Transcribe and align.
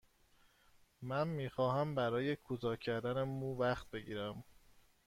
من 1.01 1.27
می 1.27 1.49
خواهم 1.49 1.95
برای 1.95 2.35
کوتاه 2.35 2.77
کردن 2.77 3.23
مو 3.23 3.57
وقت 3.57 3.89
بگیرم. 3.91 4.43